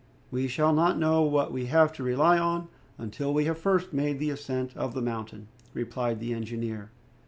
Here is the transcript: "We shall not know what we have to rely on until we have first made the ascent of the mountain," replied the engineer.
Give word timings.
"We 0.31 0.47
shall 0.47 0.73
not 0.73 0.97
know 0.97 1.21
what 1.21 1.51
we 1.51 1.67
have 1.67 1.93
to 1.93 2.03
rely 2.03 2.39
on 2.39 2.69
until 2.97 3.31
we 3.35 3.45
have 3.45 3.59
first 3.59 3.93
made 3.93 4.17
the 4.17 4.31
ascent 4.31 4.75
of 4.75 4.95
the 4.95 5.01
mountain," 5.03 5.47
replied 5.75 6.19
the 6.19 6.33
engineer. 6.33 6.89